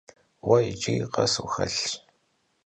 [0.45, 1.81] Vue yicıri khes vuxelh?